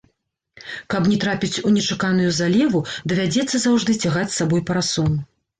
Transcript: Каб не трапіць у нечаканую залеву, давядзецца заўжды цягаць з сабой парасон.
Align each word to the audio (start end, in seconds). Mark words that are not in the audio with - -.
Каб 0.93 1.09
не 1.11 1.17
трапіць 1.23 1.61
у 1.67 1.73
нечаканую 1.75 2.31
залеву, 2.39 2.81
давядзецца 3.13 3.55
заўжды 3.67 3.97
цягаць 4.03 4.29
з 4.33 4.37
сабой 4.41 4.61
парасон. 4.73 5.17